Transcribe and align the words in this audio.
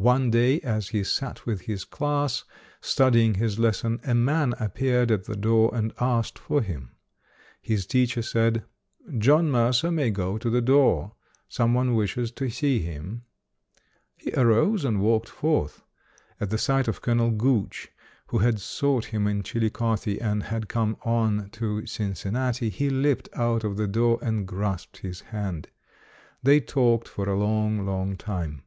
One 0.00 0.30
day 0.30 0.58
as 0.60 0.88
he 0.88 1.04
sat 1.04 1.44
with 1.44 1.60
his 1.66 1.84
class, 1.84 2.44
studying 2.80 3.34
his 3.34 3.58
lesson, 3.58 4.00
a 4.04 4.14
man 4.14 4.54
appeared 4.58 5.10
at 5.10 5.24
the 5.24 5.36
door 5.36 5.68
and 5.74 5.92
asked 6.00 6.38
for 6.38 6.62
him. 6.62 6.92
His 7.60 7.84
teacher 7.86 8.22
said, 8.22 8.64
"John 9.18 9.50
Mercer 9.50 9.90
may 9.90 10.08
go 10.10 10.38
to 10.38 10.48
the 10.48 10.62
door. 10.62 11.12
Some 11.46 11.74
one 11.74 11.94
wishes 11.94 12.30
to 12.40 12.48
see 12.48 12.78
him". 12.78 13.24
He 14.16 14.30
arose 14.32 14.82
and 14.82 15.02
walked 15.02 15.28
forth. 15.28 15.82
At 16.40 16.48
the 16.48 16.56
sight 16.56 16.88
of 16.88 17.02
Colonel 17.02 17.30
Gooch, 17.30 17.90
who 18.28 18.38
had 18.38 18.58
sought 18.58 19.04
him 19.04 19.26
in 19.26 19.42
Chillicothe 19.42 20.16
and 20.22 20.44
had 20.44 20.70
come 20.70 20.96
on 21.04 21.50
to 21.50 21.84
Cincinnati, 21.84 22.70
he 22.70 22.88
leaped 22.88 23.28
out 23.34 23.62
of 23.62 23.76
the 23.76 23.86
door 23.86 24.18
and 24.22 24.48
grasped 24.48 24.96
his 25.00 25.20
hand. 25.20 25.68
They 26.42 26.60
talked 26.60 27.08
for 27.08 27.28
a 27.28 27.38
long, 27.38 27.84
long 27.84 28.16
time. 28.16 28.62